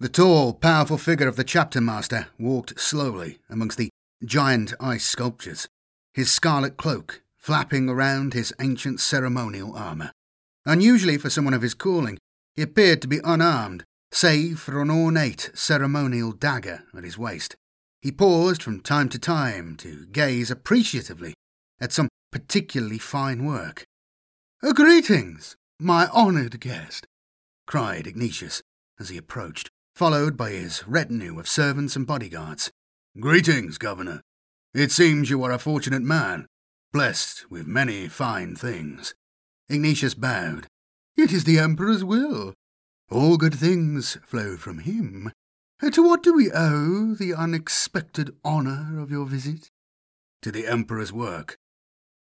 [0.00, 3.90] The tall, powerful figure of the chapter master walked slowly amongst the
[4.24, 5.68] giant ice sculptures,
[6.12, 10.12] his scarlet cloak flapping around his ancient ceremonial armour.
[10.64, 12.18] Unusually for someone of his calling,
[12.54, 17.56] he appeared to be unarmed, save for an ornate ceremonial dagger at his waist.
[18.00, 21.34] He paused from time to time to gaze appreciatively
[21.80, 23.84] at some particularly fine work.
[24.62, 27.06] Greetings, my honoured guest,
[27.66, 28.62] cried Ignatius
[29.00, 32.70] as he approached, followed by his retinue of servants and bodyguards.
[33.18, 34.20] Greetings, Governor.
[34.74, 36.46] It seems you are a fortunate man,
[36.92, 39.14] blessed with many fine things.
[39.68, 40.66] Ignatius bowed.
[41.16, 42.54] It is the Emperor's will.
[43.10, 45.30] All good things flow from him.
[45.80, 49.68] To what do we owe the unexpected honour of your visit?
[50.42, 51.56] To the Emperor's work.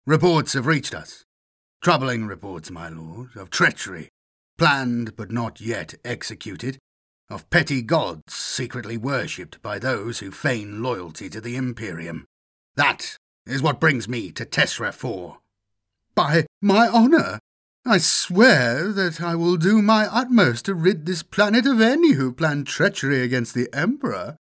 [0.06, 1.24] Reports have reached us.
[1.82, 4.08] Troubling reports, my lord, of treachery,
[4.56, 6.78] planned but not yet executed,
[7.30, 12.26] of petty gods secretly worshipped by those who feign loyalty to the Imperium.
[12.74, 15.38] That is what brings me to Tesra 4.
[16.14, 17.38] By my honour,
[17.86, 22.32] I swear that I will do my utmost to rid this planet of any who
[22.32, 24.36] plan treachery against the Emperor.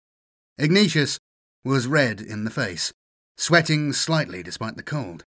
[0.58, 1.18] Ignatius
[1.66, 2.94] was red in the face,
[3.38, 5.26] sweating slightly despite the cold.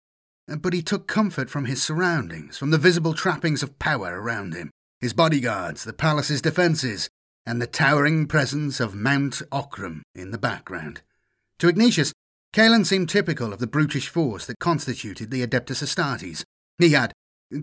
[0.48, 4.70] But he took comfort from his surroundings, from the visible trappings of power around him,
[5.00, 7.08] his bodyguards, the palace's defences,
[7.44, 11.02] and the towering presence of Mount Okram in the background.
[11.58, 12.12] To Ignatius,
[12.52, 16.44] Kalen seemed typical of the brutish force that constituted the Adeptus Astartes.
[16.78, 17.12] He had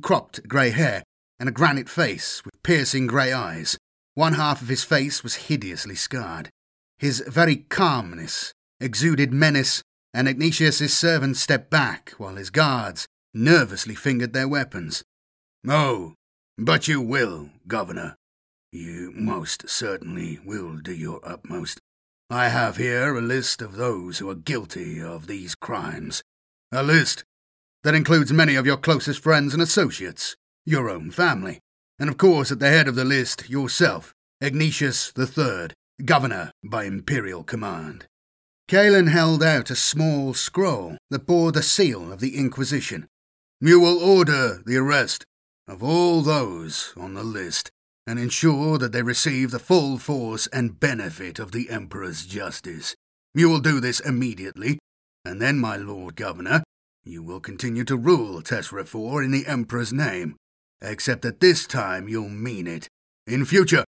[0.02, 1.04] cropped grey hair,
[1.40, 3.78] and a granite face with piercing grey eyes.
[4.14, 6.50] One half of his face was hideously scarred.
[6.98, 9.83] His very calmness exuded menace,
[10.14, 15.04] and Ignatius's servants stepped back while his guards nervously fingered their weapons.
[15.68, 16.14] Oh,
[16.58, 18.16] but you will, Governor.
[18.72, 21.80] You most certainly will do your utmost.
[22.30, 26.24] I have here a list of those who are guilty of these crimes.
[26.72, 27.24] A list
[27.84, 31.60] that includes many of your closest friends and associates, your own family,
[32.00, 35.70] and of course at the head of the list yourself, Ignatius III,
[36.04, 38.08] Governor by Imperial command.
[38.70, 43.08] Kalen held out a small scroll that bore the seal of the Inquisition.
[43.60, 45.26] You will order the arrest
[45.68, 47.70] of all those on the list
[48.06, 52.96] and ensure that they receive the full force and benefit of the Emperor's justice.
[53.34, 54.80] You will do this immediately,
[55.24, 56.64] and then, my Lord Governor,
[57.04, 60.36] you will continue to rule Tesra 4 in the Emperor's name,
[60.82, 62.88] except that this time you'll mean it.
[63.26, 63.86] In future,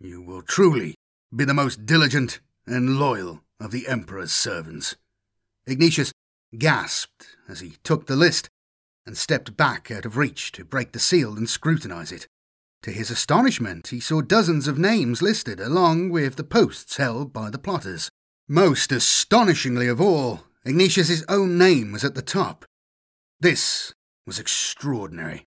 [0.00, 0.94] you will truly
[1.34, 4.96] be the most diligent and loyal of the Emperor's servants.
[5.66, 6.12] Ignatius
[6.58, 8.48] gasped as he took the list
[9.06, 12.26] and stepped back out of reach to break the seal and scrutinize it.
[12.82, 17.50] To his astonishment, he saw dozens of names listed along with the posts held by
[17.50, 18.10] the plotters.
[18.48, 22.64] Most astonishingly of all, Ignatius's own name was at the top.
[23.40, 23.94] This
[24.26, 25.44] was extraordinary.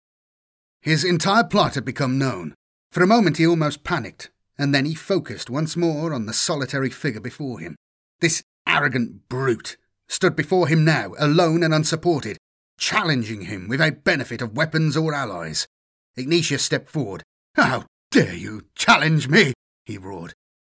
[0.82, 2.54] His entire plot had become known.
[2.92, 6.90] For a moment he almost panicked, and then he focused once more on the solitary
[6.90, 7.76] figure before him.
[8.20, 9.78] This arrogant brute
[10.10, 12.38] stood before him now, alone and unsupported,
[12.80, 15.68] challenging him without benefit of weapons or allies.
[16.16, 17.24] Ignatius stepped forward.
[17.56, 19.54] How dare you challenge me?
[19.86, 20.34] he roared.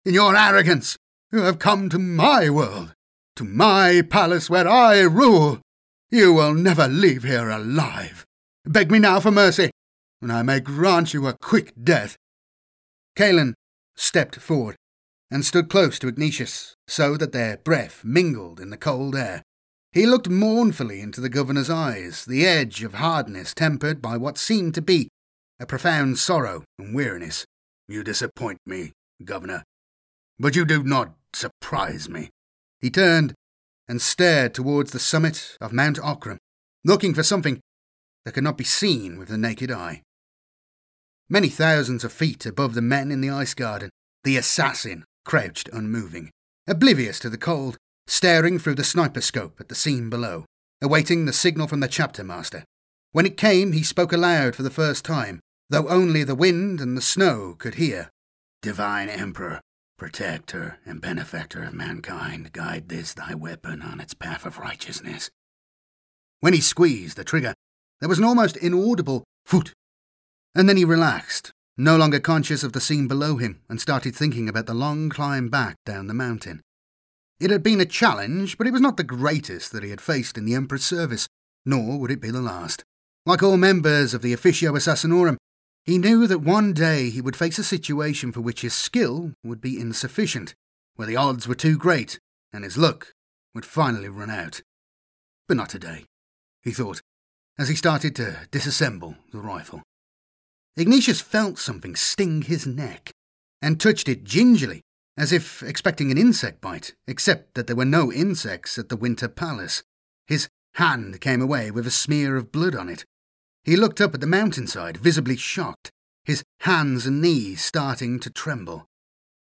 [0.05, 0.97] In your arrogance,
[1.31, 2.93] you have come to my world,
[3.35, 5.61] to my palace where I rule.
[6.09, 8.25] You will never leave here alive.
[8.65, 9.71] Beg me now for mercy,
[10.21, 12.17] and I may grant you a quick death.
[13.15, 13.53] Kalen
[13.95, 14.75] stepped forward
[15.31, 19.43] and stood close to Ignatius, so that their breath mingled in the cold air.
[19.91, 24.75] He looked mournfully into the governor's eyes, the edge of hardness tempered by what seemed
[24.75, 25.09] to be
[25.59, 27.45] a profound sorrow and weariness.
[27.87, 29.63] You disappoint me, governor,
[30.39, 32.29] but you do not surprise me.
[32.79, 33.33] He turned
[33.87, 36.37] and stared towards the summit of Mount Okram,
[36.85, 37.59] looking for something
[38.25, 40.03] that could not be seen with the naked eye.
[41.27, 43.89] Many thousands of feet above the men in the ice garden,
[44.23, 46.31] the assassin crouched unmoving,
[46.67, 47.77] oblivious to the cold,
[48.07, 50.45] staring through the sniper scope at the scene below,
[50.81, 52.63] awaiting the signal from the chapter master.
[53.11, 56.97] When it came, he spoke aloud for the first time, though only the wind and
[56.97, 58.09] the snow could hear.
[58.61, 59.61] Divine Emperor,
[59.97, 65.29] protector and benefactor of mankind, guide this thy weapon on its path of righteousness.
[66.39, 67.53] When he squeezed the trigger,
[67.99, 69.73] there was an almost inaudible foot
[70.55, 74.49] and then he relaxed, no longer conscious of the scene below him, and started thinking
[74.49, 76.61] about the long climb back down the mountain.
[77.39, 80.37] It had been a challenge, but it was not the greatest that he had faced
[80.37, 81.27] in the Emperor's service,
[81.65, 82.83] nor would it be the last.
[83.25, 85.37] Like all members of the Officio Assassinorum,
[85.85, 89.61] he knew that one day he would face a situation for which his skill would
[89.61, 90.53] be insufficient,
[90.95, 92.19] where the odds were too great,
[92.51, 93.13] and his luck
[93.55, 94.61] would finally run out.
[95.47, 96.03] But not today,
[96.61, 97.01] he thought,
[97.57, 99.81] as he started to disassemble the rifle.
[100.79, 103.11] Ignatius felt something sting his neck
[103.61, 104.81] and touched it gingerly,
[105.17, 109.27] as if expecting an insect bite, except that there were no insects at the Winter
[109.27, 109.83] Palace.
[110.25, 113.03] His hand came away with a smear of blood on it.
[113.65, 115.91] He looked up at the mountainside, visibly shocked,
[116.23, 118.85] his hands and knees starting to tremble.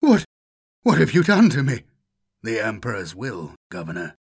[0.01, 0.25] What?
[0.83, 1.85] What have you done to me?
[2.43, 4.17] The Emperor's will, Governor.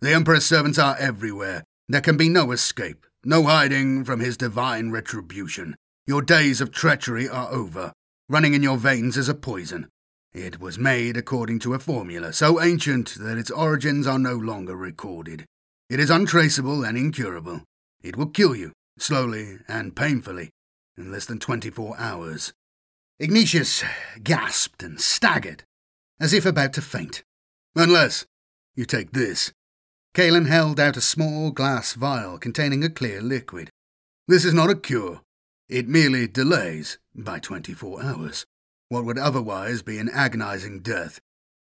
[0.00, 1.62] The Emperor's servants are everywhere.
[1.88, 5.76] There can be no escape, no hiding from his divine retribution.
[6.08, 7.92] Your days of treachery are over.
[8.30, 9.90] Running in your veins is a poison.
[10.32, 14.74] It was made according to a formula so ancient that its origins are no longer
[14.74, 15.44] recorded.
[15.90, 17.60] It is untraceable and incurable.
[18.02, 20.48] It will kill you, slowly and painfully,
[20.96, 22.54] in less than 24 hours.
[23.20, 23.84] Ignatius
[24.22, 25.64] gasped and staggered,
[26.18, 27.22] as if about to faint.
[27.76, 28.24] Unless
[28.74, 29.52] you take this.
[30.14, 33.68] Kalen held out a small glass vial containing a clear liquid.
[34.26, 35.20] This is not a cure.
[35.68, 38.46] It merely delays, by 24 hours,
[38.88, 41.20] what would otherwise be an agonizing death.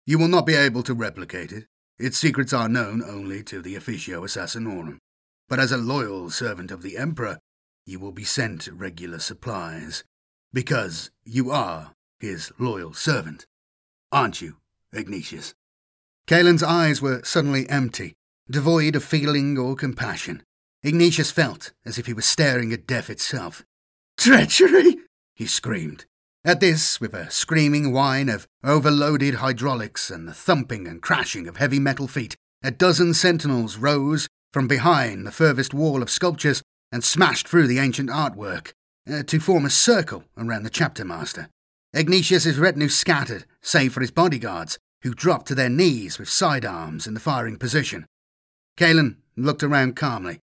[0.06, 1.66] You will not be able to replicate it.
[1.98, 4.98] Its secrets are known only to the Officio Assassinorum.
[5.50, 7.38] But as a loyal servant of the Emperor,
[7.84, 10.02] you will be sent regular supplies.
[10.52, 13.44] Because you are his loyal servant.
[14.10, 14.56] Aren't you,
[14.94, 15.54] Ignatius?
[16.26, 18.14] Kalen's eyes were suddenly empty,
[18.48, 20.42] devoid of feeling or compassion.
[20.82, 23.62] Ignatius felt as if he was staring at death itself.
[24.20, 24.98] Treachery!
[25.34, 26.04] he screamed.
[26.44, 31.56] At this, with a screaming whine of overloaded hydraulics and the thumping and crashing of
[31.56, 37.02] heavy metal feet, a dozen sentinels rose from behind the furthest wall of sculptures and
[37.02, 38.72] smashed through the ancient artwork
[39.10, 41.48] uh, to form a circle around the chapter master.
[41.94, 47.14] Ignatius's retinue scattered, save for his bodyguards, who dropped to their knees with sidearms in
[47.14, 48.04] the firing position.
[48.76, 50.40] Cailan looked around calmly,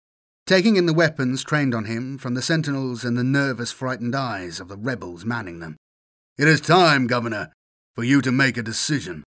[0.46, 4.60] taking in the weapons trained on him from the sentinels and the nervous, frightened eyes
[4.60, 5.76] of the rebels manning them.
[6.36, 7.52] It is time, Governor,
[7.94, 9.24] for you to make a decision.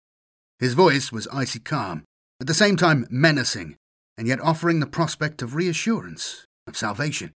[0.59, 2.03] His voice was icy calm,
[2.39, 3.75] at the same time menacing,
[4.17, 7.31] and yet offering the prospect of reassurance, of salvation.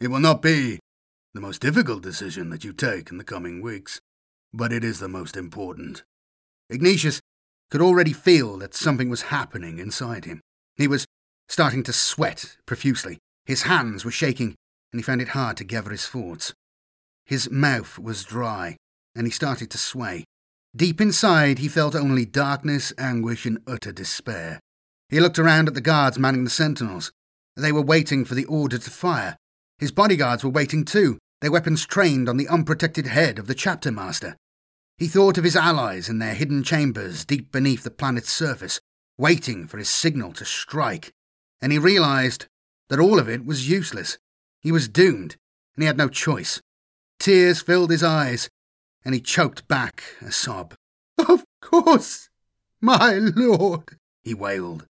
[0.00, 0.80] It will not be
[1.34, 4.00] the most difficult decision that you take in the coming weeks,
[4.52, 6.02] but it is the most important.
[6.70, 7.20] Ignatius
[7.70, 10.40] could already feel that something was happening inside him.
[10.76, 11.04] He was
[11.50, 13.18] starting to sweat profusely.
[13.44, 14.54] His hands were shaking,
[14.92, 16.54] and he found it hard to gather his thoughts.
[17.24, 18.76] His mouth was dry,
[19.16, 20.24] and he started to sway.
[20.76, 24.60] Deep inside, he felt only darkness, anguish, and utter despair.
[25.08, 27.10] He looked around at the guards manning the sentinels.
[27.56, 29.36] They were waiting for the order to fire.
[29.80, 33.90] His bodyguards were waiting too, their weapons trained on the unprotected head of the chapter
[33.90, 34.36] master.
[34.98, 38.78] He thought of his allies in their hidden chambers deep beneath the planet's surface,
[39.18, 41.10] waiting for his signal to strike
[41.60, 42.46] and he realized
[42.88, 44.18] that all of it was useless.
[44.60, 45.36] He was doomed,
[45.74, 46.60] and he had no choice.
[47.18, 48.48] Tears filled his eyes,
[49.04, 50.74] and he choked back a sob.
[51.28, 52.30] Of course,
[52.80, 54.86] my lord, he wailed.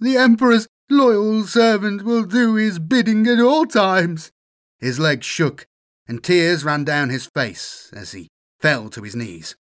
[0.00, 4.32] The Emperor's loyal servant will do his bidding at all times.
[4.78, 5.66] His legs shook,
[6.08, 8.28] and tears ran down his face as he
[8.60, 9.56] fell to his knees.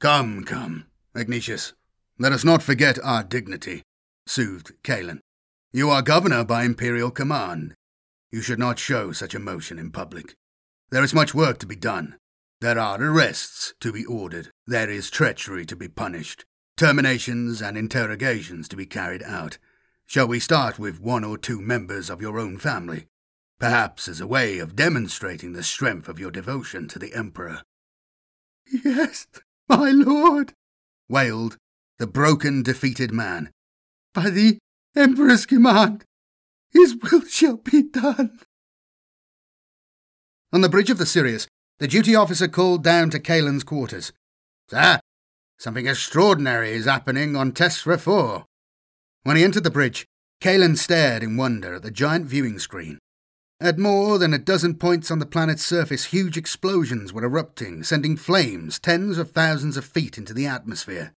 [0.00, 1.72] Come, come, Ignatius,
[2.18, 3.82] let us not forget our dignity,
[4.26, 5.20] soothed Kalen.
[5.76, 7.74] You are governor by imperial command.
[8.30, 10.34] You should not show such emotion in public.
[10.88, 12.16] There is much work to be done.
[12.62, 14.48] There are arrests to be ordered.
[14.66, 16.46] There is treachery to be punished.
[16.78, 19.58] Terminations and interrogations to be carried out.
[20.06, 23.08] Shall we start with one or two members of your own family?
[23.58, 27.60] Perhaps as a way of demonstrating the strength of your devotion to the Emperor.
[28.82, 29.26] Yes,
[29.68, 30.54] my lord,
[31.06, 31.58] wailed
[31.98, 33.50] the broken, defeated man.
[34.14, 34.58] By the
[34.96, 36.04] Emperor's command,
[36.72, 38.40] his will shall be done.
[40.52, 41.46] On the bridge of the Sirius,
[41.78, 44.12] the duty officer called down to Kalen's quarters.
[44.70, 44.98] Sir,
[45.58, 48.46] something extraordinary is happening on Tesra 4.
[49.24, 50.06] When he entered the bridge,
[50.40, 52.98] Kalen stared in wonder at the giant viewing screen.
[53.60, 58.16] At more than a dozen points on the planet's surface, huge explosions were erupting, sending
[58.16, 61.12] flames tens of thousands of feet into the atmosphere.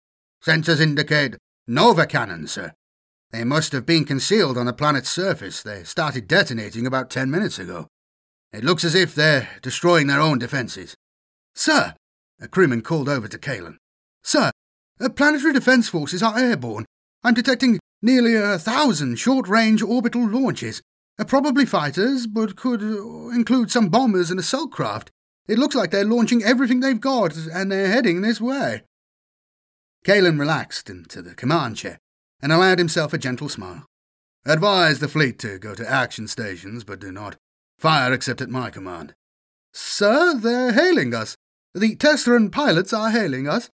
[0.45, 2.73] Sensors indicate nova cannons, sir.
[3.31, 5.61] They must have been concealed on the planet's surface.
[5.61, 7.87] They started detonating about ten minutes ago.
[8.51, 10.95] It looks as if they're destroying their own defences.
[11.53, 11.93] Sir,
[12.41, 13.77] a crewman called over to Kalen.
[14.23, 14.51] Sir,
[15.15, 16.85] planetary defence forces are airborne.
[17.23, 20.81] I'm detecting nearly a thousand short range orbital launches.
[21.27, 25.11] Probably fighters, but could uh, include some bombers and assault craft.
[25.47, 28.83] It looks like they're launching everything they've got, and they're heading this way.
[30.05, 31.99] Kalen relaxed into the command chair
[32.41, 33.85] and allowed himself a gentle smile.
[34.45, 37.35] Advise the fleet to go to action stations, but do not
[37.77, 39.13] fire except at my command.
[39.73, 41.35] Sir, they're hailing us.
[41.73, 43.69] The Tesseract pilots are hailing us.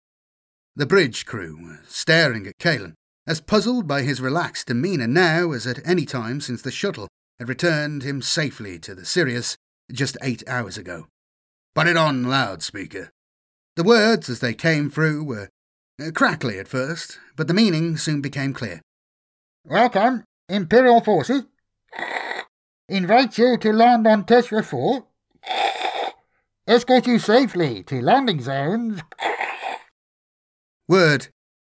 [0.75, 2.93] The bridge crew were staring at Kalen,
[3.27, 7.09] as puzzled by his relaxed demeanour now as at any time since the shuttle
[7.39, 9.57] had returned him safely to the Sirius
[9.91, 11.07] just eight hours ago.
[11.75, 13.09] Put it on loudspeaker.
[13.75, 15.49] The words, as they came through, were
[16.01, 18.81] Uh, crackly at first, but the meaning soon became clear.
[19.65, 21.43] Welcome, Imperial forces.
[22.89, 25.05] Invite you to land on Tesra 4.
[26.67, 29.01] Escort you safely to landing zones.
[30.87, 31.27] Word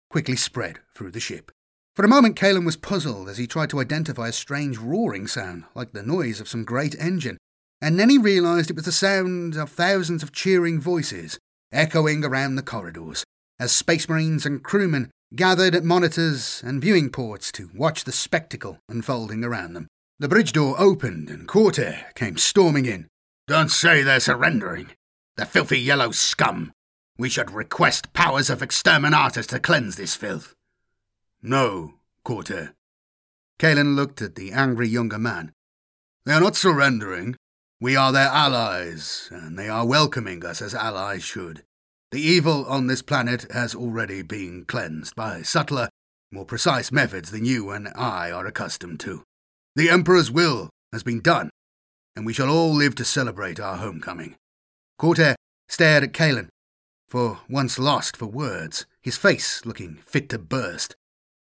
[0.09, 1.51] quickly spread through the ship.
[1.95, 5.65] For a moment, Kalen was puzzled as he tried to identify a strange roaring sound,
[5.75, 7.37] like the noise of some great engine,
[7.79, 11.37] and then he realized it was the sound of thousands of cheering voices
[11.71, 13.23] echoing around the corridors
[13.59, 18.79] as space marines and crewmen gathered at monitors and viewing ports to watch the spectacle
[18.89, 19.87] unfolding around them.
[20.19, 23.07] The bridge door opened and Courter came storming in.
[23.47, 24.91] Don't say they're surrendering.
[25.35, 26.71] The filthy yellow scum.
[27.17, 30.53] We should request powers of exterminatus to cleanse this filth.
[31.41, 32.73] No, Courter.
[33.59, 35.51] Kalen looked at the angry younger man.
[36.25, 37.35] They are not surrendering.
[37.79, 41.63] We are their allies, and they are welcoming us as allies should.
[42.15, 45.89] The evil on this planet has already been cleansed by subtler,
[46.31, 49.23] more precise methods than you and I are accustomed to.
[49.75, 51.49] The Emperor's will has been done,
[52.15, 54.37] and we shall all live to celebrate our homecoming.
[54.97, 55.35] Courter
[55.67, 56.47] stared at Kalen,
[57.09, 60.95] for once lost for words, his face looking fit to burst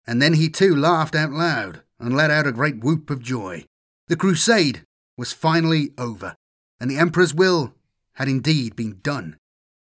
[0.05, 3.63] and then he too laughed out loud and let out a great whoop of joy.
[4.09, 4.83] The crusade
[5.17, 6.35] was finally over,
[6.81, 7.73] and the Emperor's will
[8.15, 9.37] had indeed been done.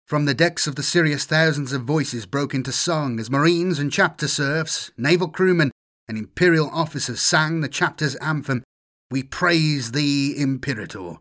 [0.08, 3.92] From the decks of the Sirius, thousands of voices broke into song as Marines and
[3.92, 5.70] chapter serfs, naval crewmen,
[6.08, 8.64] and Imperial officers sang the chapter's anthem,
[9.12, 11.18] We Praise Thee, Imperator.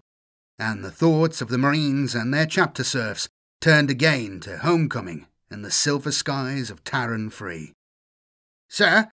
[0.60, 3.26] And the thoughts of the Marines and their chapter serfs
[3.60, 7.72] turned again to homecoming and the silver skies of Taran Free.
[8.68, 9.10] Sir,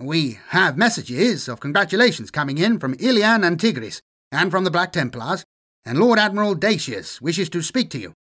[0.00, 4.00] we have messages of congratulations coming in from Ilian and Tigris,
[4.32, 5.44] and from the Black Templars,
[5.84, 8.12] and Lord Admiral Dacius wishes to speak to you.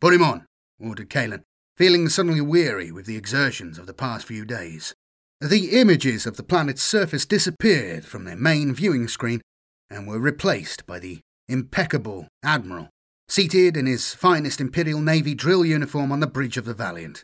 [0.00, 0.44] Put him on,
[0.78, 1.42] ordered Kalen,
[1.76, 4.94] feeling suddenly weary with the exertions of the past few days.
[5.40, 9.40] The images of the planet's surface disappeared from their main viewing screen
[9.90, 12.88] and were replaced by the impeccable Admiral,
[13.28, 17.22] seated in his finest Imperial Navy drill uniform on the bridge of the Valiant.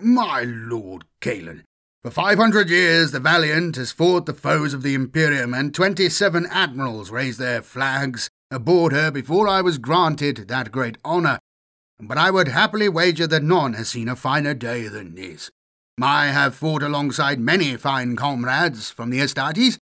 [0.00, 1.62] My Lord Kalen,
[2.02, 6.08] for five hundred years the Valiant has fought the foes of the Imperium, and twenty
[6.08, 11.38] seven admirals raised their flags aboard her before I was granted that great honour.
[12.04, 15.52] But I would happily wager that none has seen a finer day than this.
[16.02, 19.78] I have fought alongside many fine comrades from the Astartes,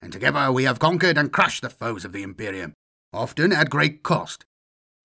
[0.00, 2.74] and together we have conquered and crushed the foes of the Imperium.
[3.12, 4.44] often at great cost.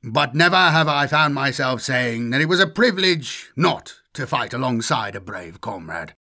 [0.04, 4.54] But never have I found myself saying that it was a privilege not to fight
[4.54, 6.14] alongside a brave comrade.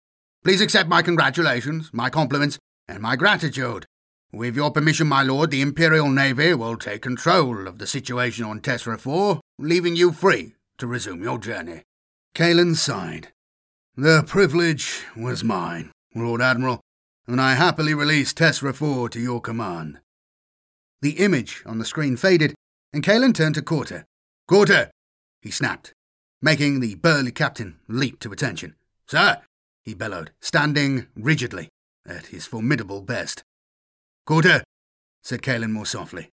[0.43, 3.85] Please accept my congratulations, my compliments, and my gratitude.
[4.31, 8.59] With your permission, my lord, the Imperial Navy will take control of the situation on
[8.59, 11.83] Tessera 4, leaving you free to resume your journey.
[12.35, 13.29] Kalen sighed.
[13.95, 16.81] The privilege was mine, Lord Admiral,
[17.25, 19.99] and I happily release Tessera 4 to your command.
[21.01, 22.53] The image on the screen faded,
[22.93, 24.05] and Kalen turned to Courter.
[24.47, 24.91] Courter!
[25.41, 25.93] he snapped,
[26.41, 28.75] making the burly captain leap to attention.
[29.07, 29.41] Sir!
[29.83, 31.69] he bellowed, standing rigidly
[32.05, 33.43] at his formidable best.
[34.25, 34.63] Courter!
[35.23, 36.29] said Kalen more softly.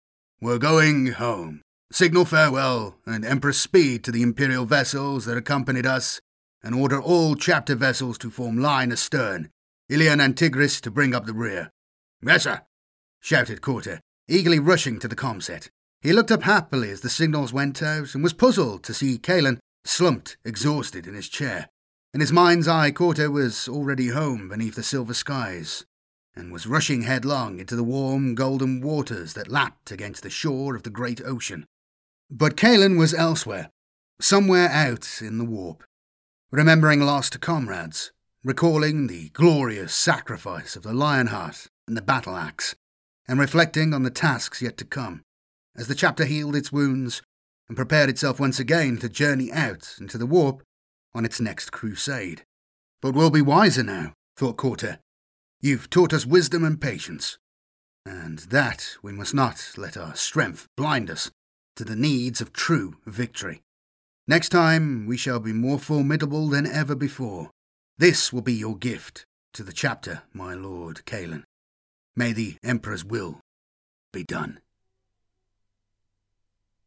[0.41, 1.61] We're going home.
[1.91, 6.21] Signal farewell and Emperor speed to the Imperial vessels that accompanied us,
[6.61, 9.49] and order all chapter vessels to form line astern,
[9.89, 11.71] Ilian and Tigris to bring up the rear.
[12.21, 12.61] Yes, sir,
[13.19, 15.71] shouted Courter, eagerly rushing to the comset.
[16.01, 19.57] He looked up happily as the signals went out and was puzzled to see Kalen
[19.83, 21.69] slumped, exhausted in his chair.
[22.13, 25.85] In his mind's eye, Courter was already home beneath the silver skies,
[26.35, 30.83] and was rushing headlong into the warm, golden waters that lapped against the shore of
[30.83, 31.65] the great ocean.
[32.31, 33.71] But Kalen was elsewhere,
[34.21, 35.83] somewhere out in the warp,
[36.51, 38.11] remembering lost comrades,
[38.43, 42.75] recalling the glorious sacrifice of the Lionheart and the battle axe,
[43.27, 45.23] and reflecting on the tasks yet to come,
[45.75, 47.23] as the chapter healed its wounds
[47.67, 50.61] and prepared itself once again to journey out into the warp
[51.15, 52.43] on its next crusade.
[53.01, 54.99] But we'll be wiser now, thought Courter.
[55.61, 57.39] You've taught us wisdom and patience,
[58.05, 61.31] and that we must not let our strength blind us
[61.75, 63.61] to the needs of true victory.
[64.27, 67.49] Next time we shall be more formidable than ever before,
[67.97, 71.43] this will be your gift to the chapter, my lord Kalen.
[72.15, 73.39] May the Emperor's will
[74.13, 74.59] be done.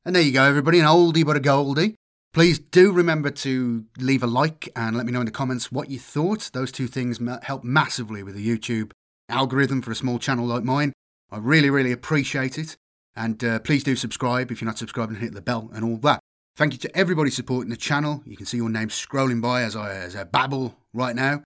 [0.04, 1.94] And there you go, everybody, an oldie but a goldie.
[2.32, 5.90] Please do remember to leave a like and let me know in the comments what
[5.90, 6.50] you thought.
[6.52, 8.92] Those two things help massively with the YouTube
[9.28, 10.92] algorithm for a small channel like mine.
[11.30, 12.76] I really, really appreciate it.
[13.14, 15.96] And uh, please do subscribe if you're not subscribed and hit the bell and all
[15.98, 16.20] that.
[16.56, 18.22] Thank you to everybody supporting the channel.
[18.26, 21.42] You can see your name scrolling by as I, as I babble right now.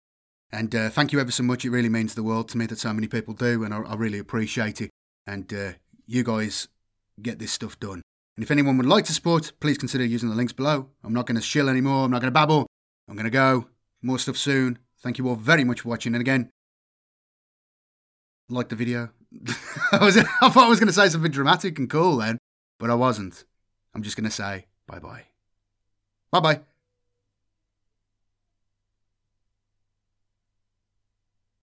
[0.53, 1.65] And uh, thank you ever so much.
[1.65, 3.95] It really means the world to me that so many people do, and I, I
[3.95, 4.91] really appreciate it.
[5.27, 5.73] And uh,
[6.07, 6.69] you guys
[7.21, 8.03] get this stuff done.
[8.37, 10.89] And if anyone would like to support, please consider using the links below.
[11.03, 12.05] I'm not going to shill anymore.
[12.05, 12.67] I'm not going to babble.
[13.09, 13.69] I'm going to go.
[14.03, 14.79] More stuff soon.
[15.03, 16.15] Thank you all very much for watching.
[16.15, 16.51] And again,
[18.49, 19.11] like the video.
[19.93, 22.39] I, was, I thought I was going to say something dramatic and cool then,
[22.79, 23.45] but I wasn't.
[23.95, 25.25] I'm just going to say Bye bye.
[26.31, 26.61] Bye bye.